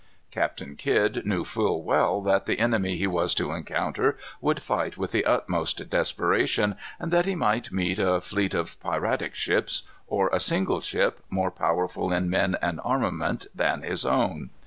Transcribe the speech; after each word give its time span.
Captain 0.31 0.75
Kidd 0.75 1.27
knew 1.27 1.43
full 1.45 1.83
well 1.83 2.21
that 2.23 2.47
the 2.47 2.57
enemy 2.57 2.95
he 2.97 3.05
was 3.05 3.35
to 3.35 3.51
encounter 3.51 4.17
would 4.41 4.63
fight 4.63 4.97
with 4.97 5.11
the 5.11 5.23
utmost 5.25 5.87
desperation, 5.91 6.75
and 6.99 7.13
that 7.13 7.27
he 7.27 7.35
might 7.35 7.71
meet 7.71 7.99
a 7.99 8.19
fleet 8.19 8.55
of 8.55 8.79
piratic 8.79 9.35
ships, 9.35 9.83
or 10.07 10.29
a 10.33 10.39
single 10.39 10.81
ship, 10.81 11.19
more 11.29 11.51
powerful 11.51 12.11
in 12.11 12.31
men 12.31 12.55
and 12.63 12.81
armament 12.83 13.45
than 13.53 13.83
his 13.83 14.03
own. 14.03 14.49